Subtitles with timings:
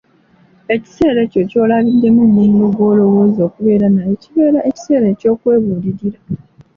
[0.75, 6.19] Ekiseera ekyo ky'olabiddemu munno gw'olowooza okubeera naye kibeere ekiseera eky'okwebuulirira.